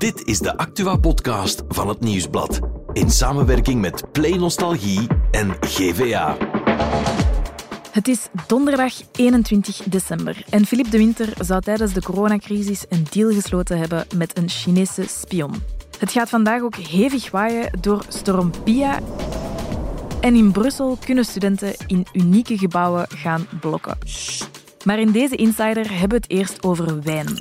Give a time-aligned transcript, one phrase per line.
[0.00, 2.60] Dit is de Actua-podcast van het Nieuwsblad.
[2.92, 6.36] In samenwerking met Play Nostalgie en GVA.
[7.90, 13.32] Het is donderdag 21 december en Philippe de Winter zou tijdens de coronacrisis een deal
[13.32, 15.62] gesloten hebben met een Chinese spion.
[15.98, 18.98] Het gaat vandaag ook hevig waaien door storm Pia.
[20.20, 23.98] En in Brussel kunnen studenten in unieke gebouwen gaan blokken.
[24.84, 27.38] Maar in deze Insider hebben we het eerst over wijn.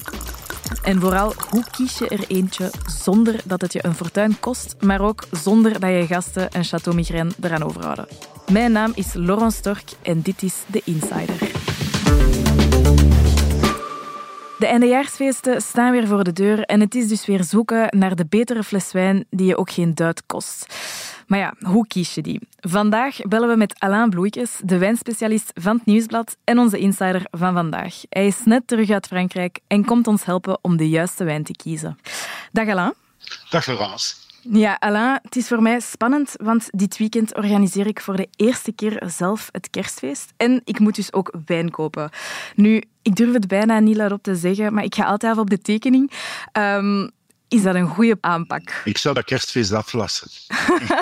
[0.83, 5.01] En vooral, hoe kies je er eentje zonder dat het je een fortuin kost, maar
[5.01, 8.07] ook zonder dat je gasten een Chateau Migraine eraan overhouden?
[8.51, 11.37] Mijn naam is Laurence Stork en dit is The Insider.
[14.59, 18.25] De eindejaarsfeesten staan weer voor de deur en het is dus weer zoeken naar de
[18.29, 20.75] betere fles wijn die je ook geen duit kost.
[21.29, 22.39] Maar ja, hoe kies je die?
[22.59, 27.53] Vandaag bellen we met Alain Bloeikes, de wijnspecialist van het Nieuwsblad en onze insider van
[27.53, 27.95] vandaag.
[28.09, 31.51] Hij is net terug uit Frankrijk en komt ons helpen om de juiste wijn te
[31.51, 31.97] kiezen.
[32.51, 32.93] Dag Alain.
[33.49, 34.15] Dag Laurence.
[34.41, 38.71] Ja, Alain, het is voor mij spannend, want dit weekend organiseer ik voor de eerste
[38.71, 40.33] keer zelf het kerstfeest.
[40.37, 42.09] En ik moet dus ook wijn kopen.
[42.55, 45.49] Nu, ik durf het bijna niet luidop te zeggen, maar ik ga altijd af op
[45.49, 46.11] de tekening.
[46.57, 47.11] Um,
[47.49, 48.81] is dat een goede aanpak?
[48.83, 50.27] Ik zou dat kerstfeest aflassen.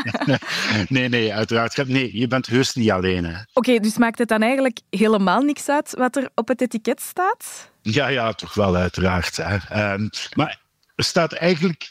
[0.89, 1.88] nee, nee, uiteraard.
[1.88, 3.45] Nee, je bent heus niet alleen.
[3.54, 7.70] Oké, dus maakt het dan eigenlijk helemaal niks uit wat er op het etiket staat?
[7.81, 9.38] Ja, ja, toch wel, uiteraard.
[9.38, 9.94] Hè.
[9.94, 10.59] Um, maar
[10.95, 11.89] er staat eigenlijk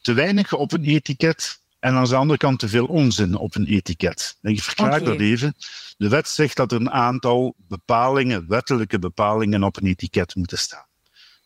[0.00, 3.66] te weinig op een etiket en aan de andere kant te veel onzin op een
[3.66, 4.36] etiket.
[4.42, 5.04] Ik verklaar okay.
[5.04, 5.54] dat even.
[5.96, 10.86] De wet zegt dat er een aantal bepalingen, wettelijke bepalingen op een etiket moeten staan.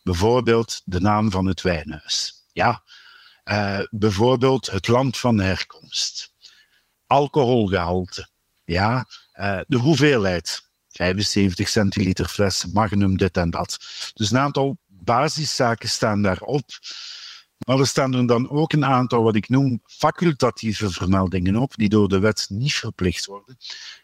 [0.03, 2.40] Bijvoorbeeld de naam van het wijnhuis.
[2.53, 2.83] Ja,
[3.45, 6.33] uh, bijvoorbeeld het land van herkomst,
[7.07, 8.29] alcoholgehalte,
[8.63, 9.05] ja,
[9.39, 13.77] uh, de hoeveelheid, 75 centiliter fles, magnum, dit en dat.
[14.13, 16.69] Dus een aantal basiszaken staan daarop.
[17.65, 21.89] Maar er staan er dan ook een aantal, wat ik noem, facultatieve vermeldingen op, die
[21.89, 23.57] door de wet niet verplicht worden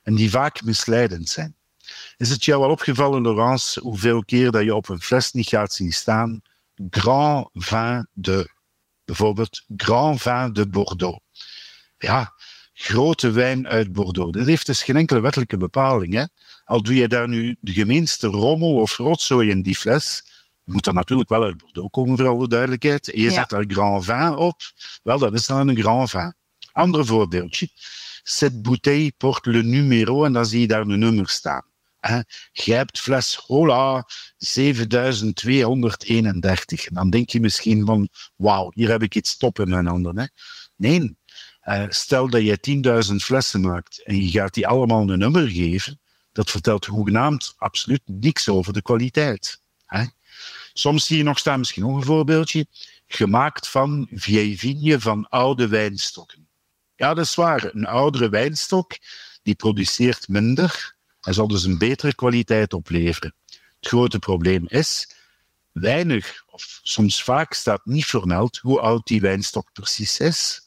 [0.03, 1.55] en die vaak misleidend zijn.
[2.17, 5.73] Is het jou al opgevallen, Laurence, hoeveel keer dat je op een fles niet gaat
[5.73, 6.41] zien staan
[6.89, 8.53] Grand Vin de,
[9.05, 11.19] bijvoorbeeld Grand Vin de Bordeaux.
[11.97, 12.33] Ja,
[12.73, 14.37] grote wijn uit Bordeaux.
[14.37, 16.13] Dat heeft dus geen enkele wettelijke bepaling.
[16.13, 16.23] Hè?
[16.63, 20.23] Al doe je daar nu de gemeenste rommel of rotzooi in die fles,
[20.63, 23.11] moet dat natuurlijk wel uit Bordeaux komen, voor alle duidelijkheid.
[23.11, 23.33] En je ja.
[23.33, 24.61] zet daar Grand Vin op,
[25.03, 26.35] wel, dat is dan een Grand Vin.
[26.71, 27.69] Ander voorbeeldje.
[28.23, 31.65] Cette bouteille porte le numéro en dan zie je daar een nummer staan.
[32.07, 32.19] Hè.
[32.51, 34.07] Hebt fles Hola
[34.37, 36.87] 7231.
[36.87, 40.19] En dan denk je misschien van, wauw, hier heb ik iets top in mijn handen.
[40.19, 40.25] Hè.
[40.75, 41.17] Nee,
[41.63, 45.99] uh, stel dat je 10.000 flessen maakt en je gaat die allemaal een nummer geven,
[46.31, 49.61] dat vertelt hoegenaamd absoluut niks over de kwaliteit.
[49.85, 50.05] Hè.
[50.73, 52.65] Soms zie je nog staan, misschien nog een voorbeeldje,
[53.07, 56.47] gemaakt van vieille van oude wijnstokken.
[56.95, 57.69] Ja, dat is waar.
[57.73, 58.97] Een oudere wijnstok
[59.43, 60.96] die produceert minder,
[61.27, 63.33] en zal dus een betere kwaliteit opleveren.
[63.45, 65.15] Het grote probleem is,
[65.71, 70.61] weinig of soms vaak staat niet vermeld hoe oud die wijnstok precies is.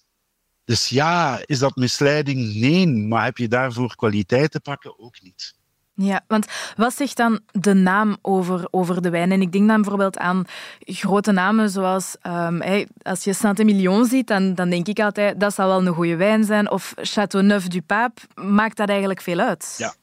[0.65, 2.55] Dus ja, is dat misleiding?
[2.55, 4.99] Nee, maar heb je daarvoor kwaliteit te pakken?
[4.99, 5.55] Ook niet.
[6.03, 6.47] Ja, want
[6.77, 9.33] wat zegt dan de naam over, over de wijn?
[9.33, 10.45] En ik denk dan bijvoorbeeld aan
[10.79, 12.17] grote namen zoals,
[12.59, 16.17] hey, als je Saint-Emilion ziet, dan, dan denk ik altijd, dat zal wel een goede
[16.17, 16.71] wijn zijn.
[16.71, 19.75] Of Châteauneuf du Pape, maakt dat eigenlijk veel uit?
[19.79, 19.95] Ja,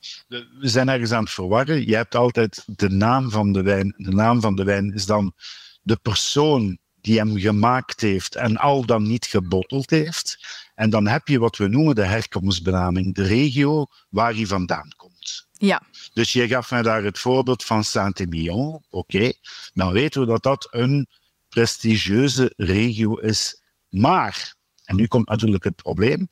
[0.59, 1.87] we zijn ergens aan het verwarren.
[1.87, 3.93] Je hebt altijd de naam van de wijn.
[3.97, 5.33] De naam van de wijn is dan
[5.81, 10.37] de persoon die hem gemaakt heeft en al dan niet gebotteld heeft.
[10.75, 14.87] En dan heb je wat we noemen de herkomstbenaming, de regio waar hij vandaan.
[15.57, 15.81] Ja.
[16.13, 18.83] Dus je gaf mij daar het voorbeeld van Saint-Emilion.
[18.89, 19.33] Oké,
[19.73, 21.07] dan weten we dat dat een
[21.49, 23.61] prestigieuze regio is.
[23.89, 26.27] Maar, en nu komt natuurlijk het probleem,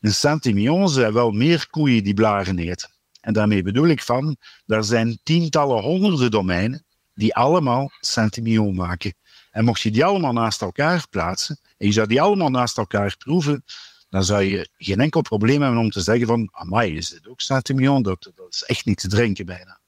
[0.00, 2.90] in Saint-Emilion zijn wel meer koeien die blaren eten.
[3.20, 4.36] En daarmee bedoel ik van,
[4.66, 9.14] er zijn tientallen, honderden domeinen die allemaal Saint-Emilion maken.
[9.50, 13.16] En mocht je die allemaal naast elkaar plaatsen, en je zou die allemaal naast elkaar
[13.16, 13.64] proeven,
[14.08, 17.40] dan zou je geen enkel probleem hebben om te zeggen van, amai, is dit ook
[17.40, 18.02] Saint-Emilion?
[18.02, 19.78] Dat, dat is echt niet te drinken bijna.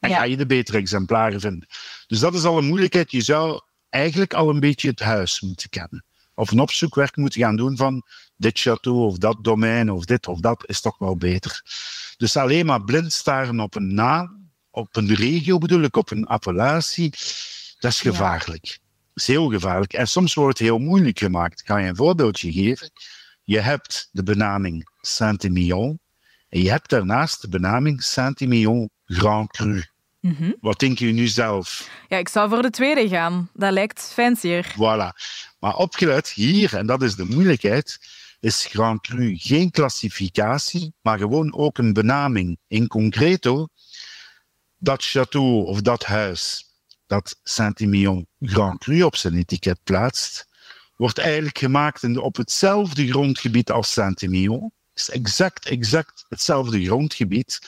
[0.00, 0.16] En ja.
[0.16, 1.68] ga je de betere exemplaren vinden.
[2.06, 3.10] Dus dat is al een moeilijkheid.
[3.10, 6.04] Je zou eigenlijk al een beetje het huis moeten kennen.
[6.34, 8.02] Of een opzoekwerk moeten gaan doen van
[8.36, 11.62] dit château of dat domein of dit of dat is toch wel beter.
[12.16, 16.26] Dus alleen maar blind staren op een naam, op een regio bedoel ik, op een
[16.26, 17.10] appellatie,
[17.78, 18.66] dat is gevaarlijk.
[18.66, 18.72] Ja.
[18.72, 19.92] Dat is heel gevaarlijk.
[19.92, 21.60] En soms wordt het heel moeilijk gemaakt.
[21.60, 22.90] Ik ga je een voorbeeldje geven.
[23.48, 26.00] Je hebt de benaming Saint-Emilion
[26.48, 29.84] en je hebt daarnaast de benaming Saint-Emilion Grand Cru.
[30.20, 30.52] Mhm.
[30.60, 31.90] Wat denk je nu zelf?
[32.08, 33.50] Ja, ik zou voor de tweede gaan.
[33.54, 34.74] Dat lijkt fancier.
[34.74, 35.16] Voilà.
[35.58, 37.98] Maar opgelet hier, en dat is de moeilijkheid,
[38.40, 42.58] is Grand Cru geen klassificatie, maar gewoon ook een benaming.
[42.66, 43.68] In concreto,
[44.78, 46.72] dat château of dat huis
[47.06, 50.47] dat Saint-Emilion Grand Cru op zijn etiket plaatst,
[50.98, 54.72] wordt eigenlijk gemaakt in, op hetzelfde grondgebied als Saint-Emilion.
[54.92, 57.58] Het is exact, exact hetzelfde grondgebied.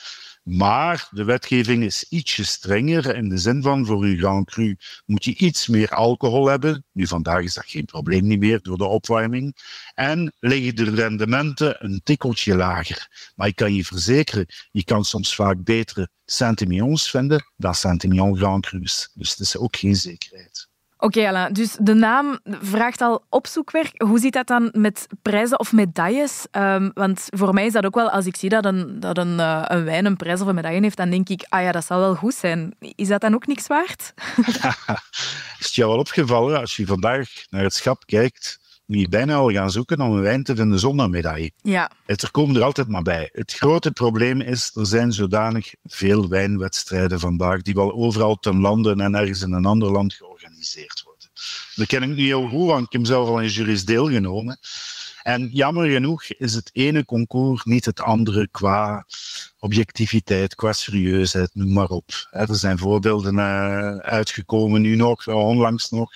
[0.43, 5.23] Maar de wetgeving is ietsje strenger in de zin van voor uw Grand Cru moet
[5.23, 6.85] je iets meer alcohol hebben.
[6.91, 9.55] Nu vandaag is dat geen probleem niet meer door de opwarming.
[9.93, 13.31] En liggen de rendementen een tikkeltje lager.
[13.35, 18.65] Maar ik kan je verzekeren, je kan soms vaak betere Saint-Emilions vinden dan Saint-Emilion Grand
[18.65, 19.09] Cru's.
[19.13, 20.69] Dus het is ook geen zekerheid.
[21.03, 21.53] Oké, Alain.
[21.53, 24.01] Dus de naam vraagt al opzoekwerk.
[24.01, 26.45] Hoe zit dat dan met prijzen of medailles?
[26.51, 29.37] Um, want voor mij is dat ook wel, als ik zie dat een, dat een,
[29.37, 31.85] uh, een wijn een prijs of een medaille heeft, dan denk ik, ah ja, dat
[31.85, 32.75] zal wel goed zijn.
[32.79, 34.13] Is dat dan ook niks waard?
[35.59, 38.59] is het jou wel opgevallen, als je vandaag naar het schap kijkt,
[38.99, 41.51] je bijna al gaan zoeken om een wijn te vinden zonder medaille.
[41.61, 41.91] Ja.
[42.05, 43.29] Het, er komen er altijd maar bij.
[43.31, 48.95] Het grote probleem is, er zijn zodanig veel wijnwedstrijden vandaag, die wel overal ten lande
[48.97, 51.29] en ergens in een ander land georganiseerd worden.
[51.75, 54.59] Dat ken ik niet heel goed, want ik heb zelf al in juris deelgenomen.
[55.23, 59.05] En jammer genoeg is het ene concours niet het andere qua
[59.59, 62.09] objectiviteit, qua serieusheid, noem maar op.
[62.29, 66.11] Er zijn voorbeelden uh, uitgekomen, nu nog, onlangs nog,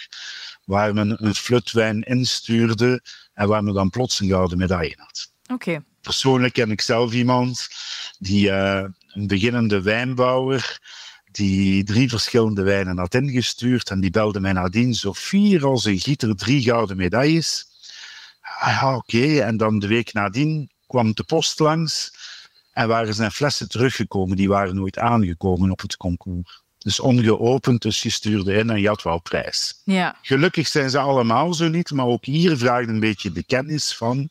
[0.66, 3.02] waar men een flutwijn instuurde
[3.34, 5.32] en waar men dan plots een gouden medaille had.
[5.48, 5.84] Oké.
[6.02, 7.68] Persoonlijk ken ik zelf iemand
[8.20, 10.80] die uh, een beginnende wijnbouwer
[11.36, 16.00] die drie verschillende wijnen had ingestuurd en die belde mij nadien zo vier als een
[16.00, 17.66] gieter drie gouden medailles.
[18.60, 19.40] Ah ja, oké.
[19.40, 22.14] En dan de week nadien kwam de post langs
[22.72, 24.38] en waren zijn flessen teruggekomen.
[24.38, 26.64] Die waren nooit aangekomen op het concours.
[26.86, 29.82] Dus ongeopend, dus je stuurde in en je had wel prijs.
[29.84, 30.18] Ja.
[30.22, 34.30] Gelukkig zijn ze allemaal zo niet, maar ook hier vraagt een beetje de kennis van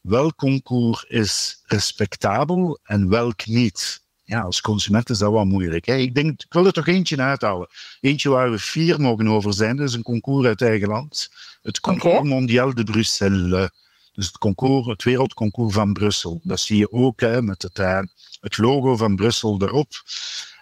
[0.00, 4.02] welk concours is respectabel en welk niet.
[4.22, 5.86] Ja, als consument is dat wel moeilijk.
[5.86, 5.94] Hè?
[5.94, 7.68] Ik, denk, ik wil er toch eentje uithalen.
[8.00, 9.76] Eentje waar we vier mogen over zijn.
[9.76, 11.28] Dat is een concours uit eigen land.
[11.62, 12.28] Het Concours okay.
[12.28, 13.70] Mondial de Bruxelles.
[14.12, 16.40] Dus het, concours, het wereldconcours van Brussel.
[16.42, 18.00] Dat zie je ook hè, met het, uh,
[18.40, 19.88] het logo van Brussel erop.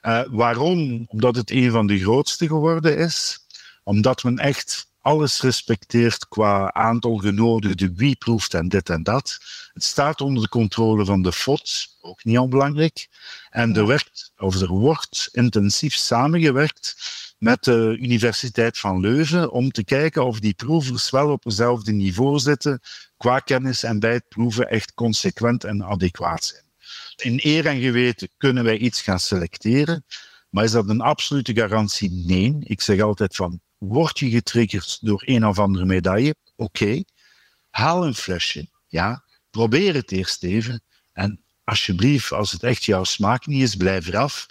[0.02, 1.04] Uh, waarom?
[1.06, 3.38] Omdat het een van de grootste geworden is.
[3.82, 9.38] Omdat men echt alles respecteert qua aantal genodigden, wie proeft en dit en dat.
[9.72, 13.08] Het staat onder de controle van de FOD, ook niet onbelangrijk.
[13.50, 16.96] En er, werkt, of er wordt intensief samengewerkt
[17.38, 22.38] met de Universiteit van Leuven om te kijken of die proevers wel op hetzelfde niveau
[22.38, 22.80] zitten
[23.16, 26.69] qua kennis en bij het proeven echt consequent en adequaat zijn.
[27.20, 30.04] In eer en geweten kunnen wij iets gaan selecteren,
[30.48, 32.10] maar is dat een absolute garantie?
[32.10, 32.56] Nee.
[32.60, 36.34] Ik zeg altijd van, word je getriggerd door een of andere medaille?
[36.56, 37.02] Oké,
[37.70, 40.82] haal een flesje, ja, probeer het eerst even
[41.12, 44.46] en alsjeblieft, als het echt jouw smaak niet is, blijf eraf.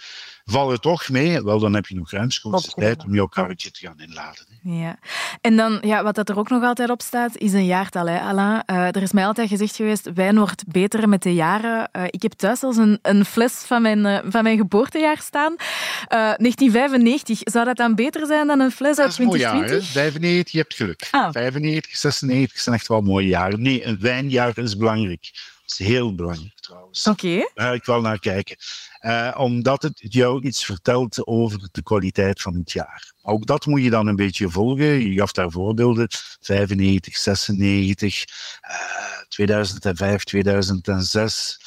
[0.49, 3.79] Val er toch mee, wel dan heb je nog ruimschoots tijd om jouw karretje te
[3.79, 4.45] gaan inladen.
[4.63, 4.99] Ja.
[5.41, 8.19] En dan, ja, wat dat er ook nog altijd op staat, is een jaartal, hè,
[8.19, 8.63] Alain.
[8.65, 11.89] Uh, er is mij altijd gezegd geweest, wijn wordt beter met de jaren.
[11.95, 15.55] Uh, ik heb thuis als een, een fles van mijn, uh, van mijn geboortejaar staan.
[16.07, 19.71] 1995, zou dat dan beter zijn dan een fles uit 2020?
[19.71, 21.07] Jaar, 95, je hebt geluk.
[21.11, 21.31] Ah.
[21.31, 23.61] 95, 96 zijn echt wel mooie jaren.
[23.61, 25.29] Nee, een wijnjaar is belangrijk.
[25.65, 27.07] Dat is heel belangrijk trouwens.
[27.07, 27.25] Oké.
[27.25, 27.49] Okay.
[27.53, 28.55] Daar ga ik wel naar kijken.
[29.01, 33.13] Uh, omdat het jou iets vertelt over de kwaliteit van het jaar.
[33.21, 35.11] Ook dat moet je dan een beetje volgen.
[35.11, 36.07] Je gaf daar voorbeelden.
[36.39, 38.25] 95, 96,
[38.69, 38.75] uh,
[39.27, 41.59] 2005, 2006.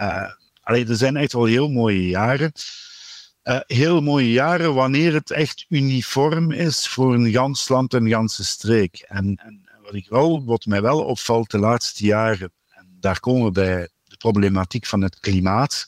[0.00, 0.30] Uh,
[0.64, 2.52] er zijn echt wel heel mooie jaren.
[3.44, 8.44] Uh, heel mooie jaren wanneer het echt uniform is voor een gans land en ganse
[8.44, 9.04] streek.
[9.08, 13.44] En, en wat, ik wel, wat mij wel opvalt de laatste jaren, en daar komen
[13.44, 15.86] we bij de problematiek van het klimaat,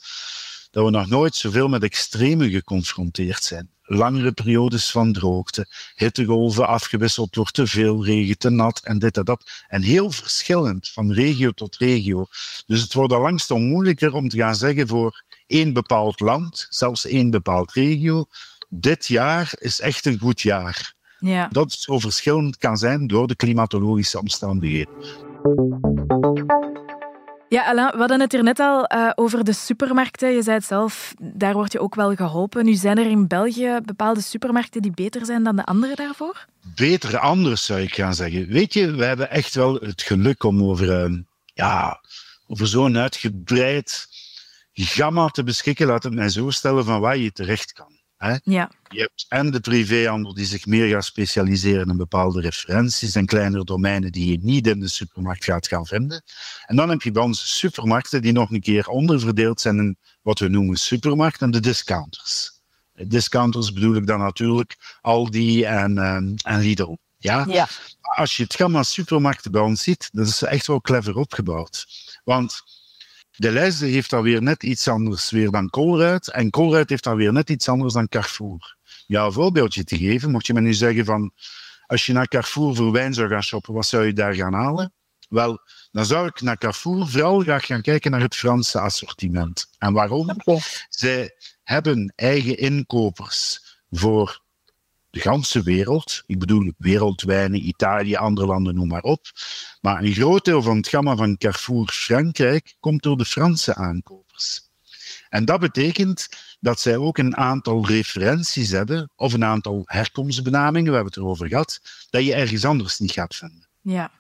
[0.70, 3.70] dat we nog nooit zoveel met extremen geconfronteerd zijn.
[3.82, 9.24] Langere periodes van droogte, hittegolven afgewisseld door te veel regen, te nat en dit en
[9.24, 9.64] dat.
[9.68, 12.26] En heel verschillend van regio tot regio.
[12.66, 17.06] Dus het wordt al langzaam moeilijker om te gaan zeggen voor één bepaald land, zelfs
[17.06, 18.26] één bepaald regio,
[18.68, 20.94] dit jaar is echt een goed jaar.
[21.18, 21.48] Ja.
[21.48, 24.94] Dat het zo verschillend kan zijn door de klimatologische omstandigheden.
[27.50, 30.30] Ja, Alain, we hadden het er net al uh, over de supermarkten.
[30.30, 32.64] Je zei het zelf, daar word je ook wel geholpen.
[32.64, 36.46] Nu zijn er in België bepaalde supermarkten die beter zijn dan de andere daarvoor?
[36.74, 38.46] Beter anders, zou ik gaan zeggen.
[38.46, 42.00] Weet je, we hebben echt wel het geluk om over, uh, ja,
[42.46, 44.06] over zo'n uitgebreid
[44.72, 47.99] gamma te beschikken, laat het mij zo stellen, van waar je terecht kan.
[48.20, 48.36] Hè?
[48.42, 48.70] Ja.
[48.88, 53.64] Je hebt en de privéhandel die zich meer gaat specialiseren in bepaalde referenties en kleinere
[53.64, 56.22] domeinen die je niet in de supermarkt gaat gaan vinden.
[56.66, 60.38] En dan heb je bij ons supermarkten die nog een keer onderverdeeld zijn in wat
[60.38, 62.60] we noemen supermarkt en de discounters.
[62.92, 66.96] Discounters bedoel ik dan natuurlijk Aldi en, um, en Lidl.
[67.16, 67.44] Ja?
[67.48, 67.68] Ja.
[68.00, 71.86] Als je het gamma supermarkten bij ons ziet, dat is echt wel clever opgebouwd.
[72.24, 72.62] Want
[73.40, 76.30] de lijst heeft dan weer net iets anders weer dan Colruyt.
[76.30, 78.76] En Colruyt heeft dan weer net iets anders dan Carrefour.
[79.06, 81.32] Ja, een voorbeeldje te geven, mocht je me nu zeggen van...
[81.86, 84.92] Als je naar Carrefour voor wijn zou gaan shoppen, wat zou je daar gaan halen?
[85.28, 85.58] Wel,
[85.90, 89.66] dan zou ik naar Carrefour vooral graag gaan kijken naar het Franse assortiment.
[89.78, 90.36] En waarom?
[90.88, 94.42] Zij hebben eigen inkopers voor
[95.10, 96.22] de ganse wereld.
[96.26, 99.26] Ik bedoel wereldwijnen, Italië, andere landen, noem maar op.
[99.80, 104.68] Maar een groot deel van het gamma van Carrefour Frankrijk komt door de Franse aankopers.
[105.28, 106.28] En dat betekent
[106.60, 111.48] dat zij ook een aantal referenties hebben, of een aantal herkomstbenamingen, we hebben het erover
[111.48, 113.68] gehad, dat je ergens anders niet gaat vinden.
[113.80, 114.10] Ja.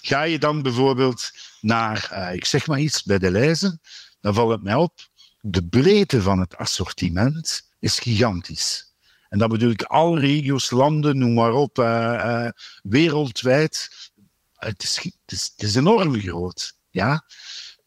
[0.00, 3.80] Ga je dan bijvoorbeeld naar, uh, ik zeg maar iets, bij de lijzen,
[4.20, 5.08] dan valt het mij op,
[5.40, 8.85] de breedte van het assortiment is gigantisch.
[9.28, 12.48] En dat bedoel ik alle regio's, landen, noem maar op, uh, uh,
[12.82, 13.90] wereldwijd.
[14.54, 16.74] Het is, het, is, het is enorm groot.
[16.90, 17.24] Ja?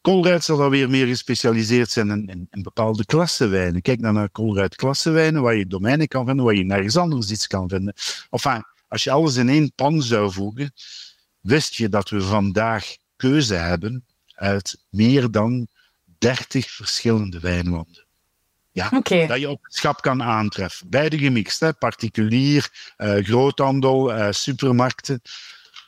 [0.02, 3.82] Colruyt zal dan weer meer gespecialiseerd zijn in, in, in bepaalde klassenwijnen.
[3.82, 7.48] Kijk dan naar Colruyt klassenwijnen, waar je domeinen kan vinden, waar je nergens anders iets
[7.48, 7.94] kan vinden.
[8.30, 10.74] Enfin, als je alles in één pan zou voegen,
[11.40, 14.06] wist je dat we vandaag keuze hebben
[14.36, 15.68] uit meer dan
[16.18, 18.08] 30 verschillende wijnlanden.
[18.80, 20.90] Ja, dat je op het schap kan aantreffen.
[20.90, 21.74] Beide gemixt, hè?
[21.74, 25.22] particulier, uh, groothandel, uh, supermarkten.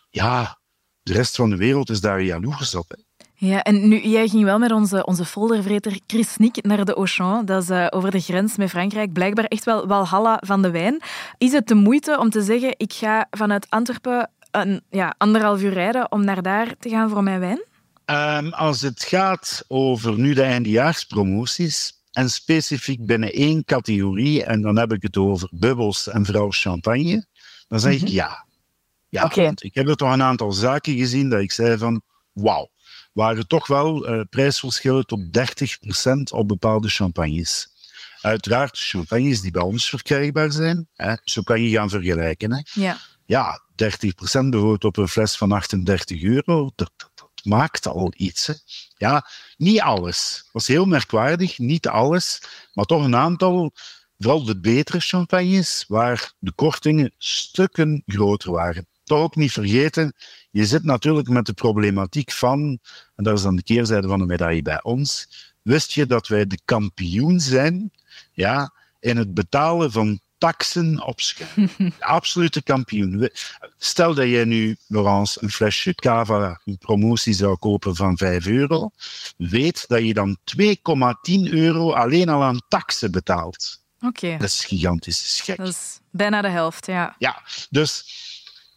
[0.10, 0.60] Ja,
[1.03, 2.89] de rest van de wereld is daar jaloers op.
[2.89, 3.25] Hè?
[3.48, 7.45] Ja, en nu, jij ging wel met onze, onze foldervreter Chris Nick naar de Auchan.
[7.45, 11.01] Dat is uh, over de grens met Frankrijk blijkbaar echt wel Walhalla van de wijn.
[11.38, 15.74] Is het de moeite om te zeggen, ik ga vanuit Antwerpen een, ja, anderhalf uur
[15.74, 17.63] rijden om naar daar te gaan voor mijn wijn?
[18.05, 24.77] Um, als het gaat over nu de eindejaarspromoties, en specifiek binnen één categorie, en dan
[24.77, 27.25] heb ik het over bubbels en vrouw champagne,
[27.68, 28.46] dan zeg ik ja.
[29.10, 29.41] Ja, Oké.
[29.41, 32.01] want ik heb er toch een aantal zaken gezien dat ik zei van,
[32.32, 32.70] wauw,
[33.13, 37.68] waren toch wel uh, prijsverschillen tot 30% op bepaalde champagnes.
[38.22, 42.53] Uiteraard champagnes die bij ons verkrijgbaar zijn, hè, zo kan je gaan vergelijken.
[42.53, 42.62] Hè.
[42.82, 42.98] Ja.
[43.25, 47.11] Ja, 30% bijvoorbeeld op een fles van 38 euro, dat
[47.43, 48.63] maakt al iets.
[48.98, 50.39] Ja, niet alles.
[50.43, 52.41] Dat was heel merkwaardig, niet alles,
[52.74, 53.71] maar toch een aantal,
[54.17, 58.88] vooral de betere champagnes, waar de kortingen stukken groter waren.
[59.03, 60.13] Toch ook niet vergeten,
[60.51, 62.79] je zit natuurlijk met de problematiek van,
[63.15, 65.27] en dat is dan de keerzijde van de medaille bij ons,
[65.62, 67.91] wist je dat wij de kampioen zijn
[68.31, 71.69] ja, in het betalen van taxen op schuim.
[72.00, 73.29] Absolute kampioen.
[73.77, 78.89] Stel dat jij nu, Laurence, een flesje cava, een promotie zou kopen van 5 euro,
[79.38, 80.63] weet dat je dan 2,10
[81.51, 83.83] euro alleen al aan taxen betaalt.
[84.00, 84.25] Oké.
[84.25, 84.38] Okay.
[84.38, 85.57] Dat is gigantisch, gek.
[85.57, 87.15] Dat is bijna de helft, ja.
[87.17, 88.05] Ja, dus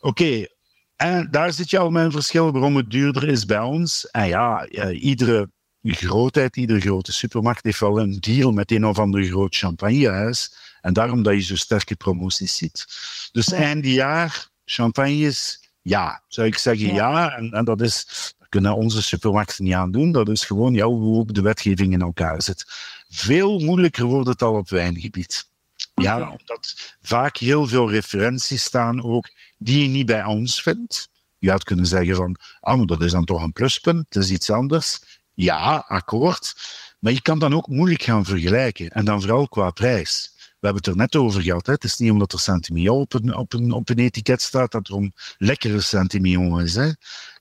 [0.00, 0.22] oké.
[0.22, 0.48] Okay.
[0.96, 4.10] En daar zit je al een verschil waarom het duurder is bij ons.
[4.10, 5.50] En ja, iedere
[5.92, 10.54] grootheid, iedere grote supermarkt heeft wel een deal met een of ander groot champagnehuis.
[10.80, 12.86] En daarom dat je zo sterke promoties ziet.
[13.32, 13.56] Dus ja.
[13.56, 17.10] einde jaar, champagnes, ja, zou ik zeggen ja.
[17.10, 17.36] ja.
[17.36, 18.06] En, en, dat is,
[18.48, 20.12] kunnen onze supermarkten niet aan doen.
[20.12, 22.64] Dat is gewoon ja, hoe de wetgeving in elkaar zit.
[23.08, 25.48] Veel moeilijker wordt het al op wijngebied.
[25.94, 26.28] Ja, okay.
[26.28, 31.08] omdat vaak heel veel referenties staan ook die je niet bij ons vindt.
[31.38, 34.30] Je had kunnen zeggen van, ah, maar dat is dan toch een pluspunt, dat is
[34.30, 35.00] iets anders.
[35.34, 36.54] Ja, akkoord.
[36.98, 38.88] Maar je kan dan ook moeilijk gaan vergelijken.
[38.88, 40.32] En dan vooral qua prijs.
[40.36, 41.66] We hebben het er net over gehad.
[41.66, 41.72] Hè.
[41.72, 43.14] Het is niet omdat er Saint-Emilion op
[43.52, 46.74] een, op, een, etiket staat dat er een lekkere Saint-Emilion is.
[46.74, 46.90] Hè.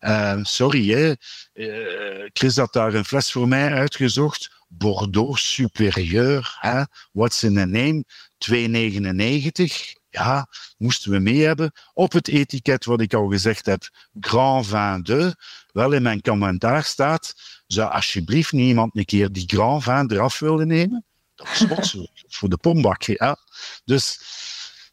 [0.01, 1.13] Uh, sorry, hè.
[1.53, 4.51] Uh, Chris had daar een fles voor mij uitgezocht.
[4.67, 6.57] Bordeaux Supérieur.
[6.59, 6.83] Hè.
[7.11, 8.03] What's in a name?
[8.51, 10.02] 2,99.
[10.13, 11.71] Ja, moesten we mee hebben.
[11.93, 13.89] Op het etiket, wat ik al gezegd heb,
[14.19, 15.31] Grand Vin 2.
[15.71, 17.33] Wel, in mijn commentaar staat,
[17.67, 21.05] zou alsjeblieft niemand een keer die Grand Vin eraf willen nemen?
[21.35, 22.05] Dat is zo,
[22.37, 23.03] voor de pombak.
[23.03, 23.37] Ja.
[23.85, 24.19] Dus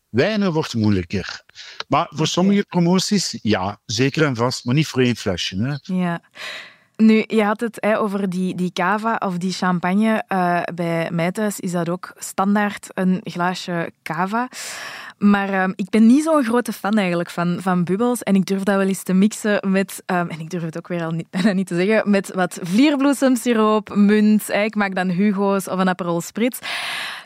[0.09, 1.45] wijnen wordt moeilijker.
[1.89, 5.57] Maar voor sommige promoties, ja, zeker en vast, maar niet voor één flesje.
[5.57, 5.95] Hè.
[5.95, 6.23] Ja.
[7.01, 10.25] Nu, je had het hè, over die, die cava of die champagne.
[10.29, 14.49] Uh, bij mij thuis is dat ook standaard een glaasje cava.
[15.19, 18.23] Maar um, ik ben niet zo'n grote fan eigenlijk van, van bubbels.
[18.23, 20.89] En ik durf dat wel eens te mixen met, um, en ik durf het ook
[20.89, 24.49] weer al niet, bijna niet te zeggen, met wat vlierbloesemsiroop, munt.
[24.49, 26.59] Ik maak dan Hugo's of een Aperol Spritz.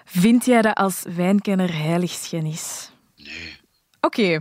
[0.04, 2.90] Vind jij dat als wijnkenner heiligschennis?
[3.16, 3.56] Nee.
[4.00, 4.20] Oké.
[4.20, 4.40] Okay.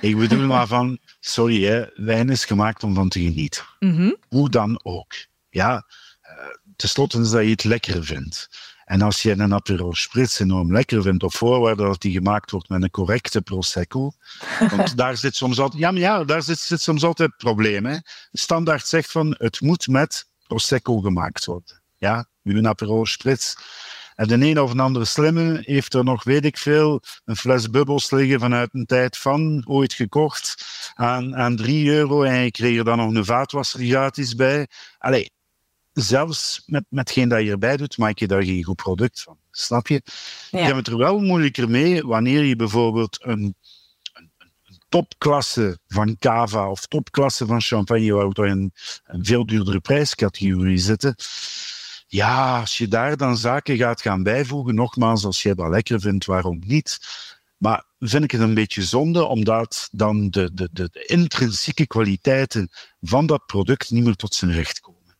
[0.00, 3.64] Ik bedoel maar van, sorry, hè, wijn is gemaakt om van te genieten.
[3.78, 5.12] Mm Hoe dan ook.
[5.50, 5.86] Ja,
[6.22, 6.30] uh,
[6.76, 8.48] tenslotte is dat je het lekker vindt.
[8.84, 12.68] En als je een Aperol Spritz enorm lekker vindt, op voorwaarde dat die gemaakt wordt
[12.68, 14.12] met een correcte Prosecco,
[14.76, 17.86] want daar zit soms altijd, ja, maar ja, daar zit, zit soms altijd het probleem.
[17.86, 17.96] Hè.
[18.32, 21.82] Standaard zegt van, het moet met Prosecco gemaakt worden.
[21.96, 23.54] Ja, uw Aperol Spritz.
[24.14, 27.70] En de een of een andere slimme heeft er nog, weet ik veel, een fles
[27.70, 30.64] bubbels liggen vanuit een tijd van, ooit gekocht,
[30.94, 32.22] aan, aan 3 euro.
[32.22, 34.68] En je kreeg er dan nog een vaatwasser gratis bij.
[34.98, 35.30] Allee,
[35.92, 39.36] zelfs met, met geen dat je erbij doet, maak je daar geen goed product van.
[39.50, 40.02] Snap je?
[40.50, 40.58] Ja.
[40.58, 43.54] Je hebt het er wel moeilijker mee wanneer je bijvoorbeeld een,
[44.12, 48.72] een, een topklasse van cava of topklasse van champagne, waar we in
[49.04, 51.14] een veel duurdere prijscategorie zitten.
[52.12, 56.24] Ja, als je daar dan zaken gaat gaan bijvoegen, nogmaals, als jij dat lekker vindt,
[56.24, 56.98] waarom niet?
[57.56, 63.26] Maar vind ik het een beetje zonde, omdat dan de, de, de, intrinsieke kwaliteiten van
[63.26, 65.16] dat product niet meer tot zijn recht komen.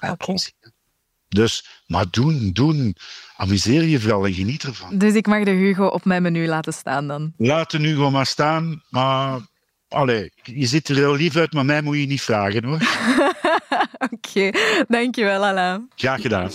[0.00, 0.36] Okay.
[1.28, 2.96] Dus, maar doen, doen.
[3.36, 4.98] Amuseer je vooral en geniet ervan.
[4.98, 7.32] Dus ik mag de Hugo op mijn menu laten staan dan?
[7.36, 9.48] Laat de Hugo maar staan, maar...
[9.90, 12.78] Allee, je ziet er heel lief uit, maar mij moet je niet vragen hoor.
[14.12, 14.54] Oké, okay.
[14.88, 15.90] dankjewel Alain.
[15.96, 16.50] Graag gedaan.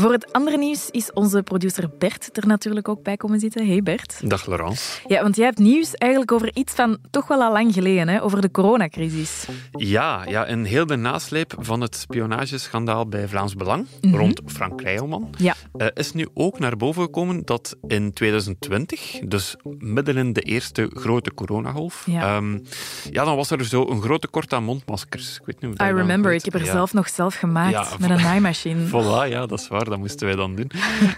[0.00, 3.66] Voor het andere nieuws is onze producer Bert er natuurlijk ook bij komen zitten.
[3.66, 4.20] Hey Bert.
[4.30, 5.00] Dag Laurence.
[5.06, 8.22] Ja, want jij hebt nieuws eigenlijk over iets van toch wel al lang geleden, hè?
[8.22, 9.46] over de coronacrisis.
[9.70, 14.20] Ja, ja, in heel de nasleep van het spionageschandaal bij Vlaams Belang mm -hmm.
[14.20, 15.54] rond Frank Rijlman ja.
[15.76, 20.90] uh, is nu ook naar boven gekomen dat in 2020, dus midden in de eerste
[20.94, 22.62] grote coronagolf, ja, um,
[23.10, 25.36] ja dan was er zo een groot tekort aan mondmaskers.
[25.36, 26.72] Ik weet niet hoe I remember, ik heb er ja.
[26.72, 28.88] zelf nog zelf gemaakt ja, met een naaimachine.
[28.94, 30.70] Voilà, ja, dat is waar dat moesten wij dan doen.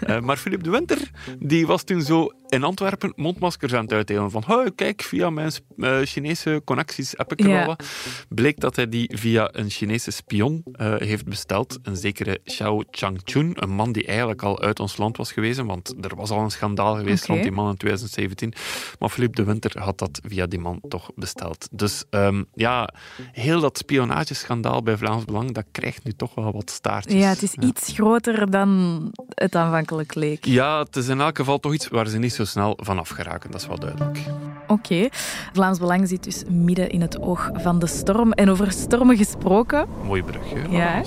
[0.07, 4.31] uh, maar Philippe de Winter, die was toen zo in Antwerpen mondmaskers aan het uitdelen.
[4.31, 7.75] Van, oh, kijk, via mijn uh, Chinese connecties heb ik er Ja.
[8.29, 11.79] Bleek dat hij die via een Chinese spion uh, heeft besteld.
[11.83, 15.59] Een zekere Xiao Changchun, een man die eigenlijk al uit ons land was geweest.
[15.59, 18.53] Want er was al een schandaal geweest rond die man in 2017.
[18.99, 21.67] Maar Philippe de Winter had dat via die man toch besteld.
[21.71, 22.93] Dus um, ja,
[23.31, 27.21] heel dat spionageschandaal bij Vlaams Belang, dat krijgt nu toch wel wat staartjes.
[27.21, 30.45] Ja, het is iets groter dan het aanvankelijk leek.
[30.45, 33.51] Ja, het is in elk geval toch iets waar ze niet zo snel vanaf geraken.
[33.51, 34.19] Dat is wel duidelijk.
[34.67, 35.07] Oké.
[35.53, 38.31] Vlaams Belang zit dus midden in het oog van de storm.
[38.31, 40.69] En over stormen gesproken, Mooi brugje.
[40.69, 41.01] Ja,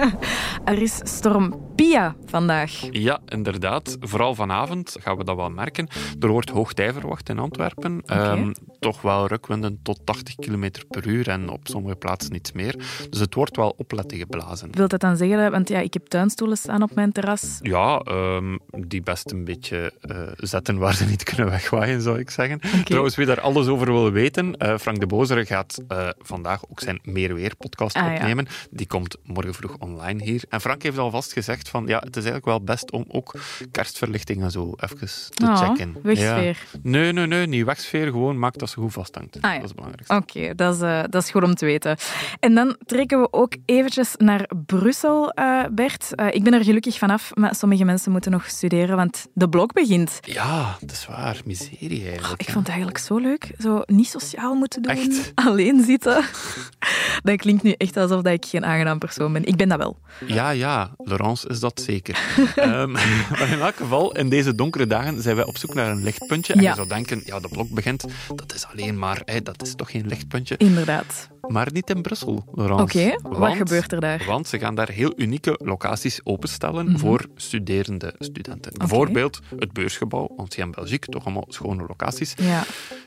[0.64, 2.88] er is storm Pia vandaag.
[2.90, 3.96] Ja, inderdaad.
[4.00, 5.88] Vooral vanavond gaan we dat wel merken.
[6.20, 8.02] Er wordt hoogtij verwacht in Antwerpen.
[8.06, 12.76] Ehm, toch wel rukwinden tot 80 km per uur en op sommige plaatsen iets meer.
[13.10, 14.68] Dus het wordt wel opletten geblazen.
[14.72, 17.58] Wil dat dan zeggen, want ja, ik heb tuinstoelen staan op mijn terras.
[17.62, 22.30] Ja, ehm, die best een beetje eh, zetten waar ze niet kunnen wegwaaien, zou ik
[22.30, 22.60] zeggen.
[22.84, 26.80] Trouwens, wie daar alles over wil weten, eh, Frank de Bozere gaat eh, vandaag ook
[26.80, 28.14] zijn Meer Weer podcast Ah, ja.
[28.14, 28.46] opnemen.
[28.70, 30.44] Die komt morgen vroeg online hier.
[30.48, 33.34] En Frank heeft alvast gezegd van, ja, het is eigenlijk wel best om ook
[33.70, 35.96] kerstverlichting en zo even te Oh, checken.
[36.02, 36.44] wegsfeer.
[36.72, 36.78] Ja.
[36.82, 39.36] Nee, nee, nee, niet wegsfeer, gewoon maak dat ze goed vasthangt.
[39.40, 39.48] Ah, ja.
[39.48, 40.14] Dat is het belangrijkste.
[40.14, 41.96] Oké, dat, is, eh, dat is goed om te weten.
[42.40, 46.14] En dan trekken we ook eventjes naar Brussel, eh, Bert.
[46.14, 49.72] Eh, ik ben er gelukkig vanaf, maar sommige mensen moeten nog studeren, want de blok
[49.72, 50.18] begint.
[50.20, 51.40] Ja, dat is waar.
[51.44, 52.40] Miserie Oh, eigenlijk.
[52.42, 53.50] ik vond het eigenlijk zo leuk.
[53.58, 55.32] Zo niet sociaal moeten doen, Echt?
[55.46, 56.24] alleen zitten.
[57.22, 59.44] Dat klinkt nu echt alsof dat ik geen aangenaam persoon ben.
[59.44, 59.96] Ik ben dat wel.
[60.26, 62.18] Ja, ja, Laurence is dat zeker.
[62.56, 66.02] Ehm, maar in elk geval, in deze donkere dagen zijn wij op zoek naar een
[66.02, 66.52] lichtpuntje.
[66.52, 66.68] En Ja.
[66.70, 70.06] je zou denken, ja, de blok begint, dat is alleen maar, dat is toch geen
[70.06, 70.54] lichtpuntje.
[70.56, 71.30] Inderdaad.
[71.48, 72.82] Maar niet in Brussel, Laurence.
[72.82, 74.24] Oké, wat gebeurt er daar?
[74.26, 78.72] Want ze gaan daar heel unieke locaties openstellen voor studerende studenten.
[78.78, 82.34] Bijvoorbeeld het beursgebouw, want in België toch allemaal schone locaties.
[82.36, 82.62] Ja.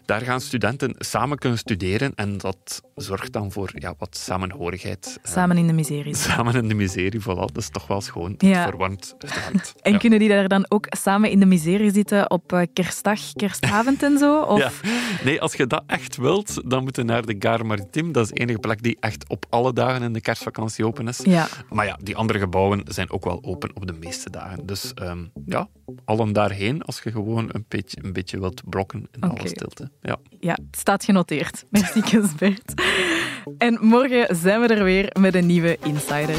[0.06, 5.20] Daar gaan studenten samen kunnen studeren en dat zorgt dan voor ja, wat samenhorigheid.
[5.24, 6.16] eh, Samen in de miserie.
[6.16, 7.26] Samen in de miserie, voilà.
[7.26, 8.36] Dat is toch wel schoon.
[8.38, 8.48] Ja.
[8.60, 9.74] Het verwarmt het hart.
[9.82, 9.98] En Ja.
[9.98, 14.18] kunnen die daar dan ook samen in de miserie zitten op eh, kerstdag, kerstavond en
[14.18, 14.42] zo?
[14.54, 14.60] Of...
[14.60, 14.72] Ja.
[15.24, 18.12] Nee, als je dat echt wilt, dan moet je naar de Gare Maritime.
[18.12, 21.20] Dat is de enige plek die echt op alle dagen in de kerstvakantie open is.
[21.24, 21.48] Ja.
[21.70, 24.66] Maar ja, die andere gebouwen zijn ook wel open op de meeste dagen.
[24.66, 25.68] Dus ehm, ja,
[26.06, 29.40] allen daarheen als je gewoon een beetje, een beetje wilt blokken in Oké.
[29.40, 29.92] alle stilte.
[30.02, 30.18] Ja.
[30.40, 31.66] ja, het staat genoteerd.
[31.70, 32.02] Merci,
[32.38, 32.74] Bert.
[33.58, 36.36] En morgen zijn we er weer met een nieuwe Insider.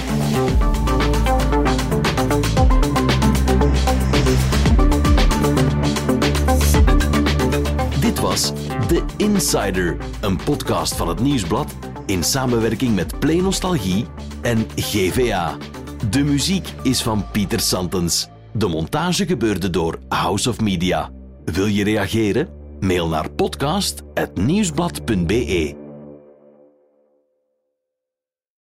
[8.01, 8.53] Dit was
[8.89, 11.75] The Insider, een podcast van het Nieuwsblad
[12.07, 14.07] in samenwerking met Play Nostalgie
[14.43, 15.57] en GVA.
[16.11, 18.29] De muziek is van Pieter Santens.
[18.53, 21.11] De montage gebeurde door House of Media.
[21.45, 22.56] Wil je reageren?
[22.81, 25.86] Mail naar podcast.nieuwsblad.be.